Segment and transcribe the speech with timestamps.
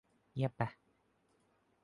[0.33, 0.61] เงียบไป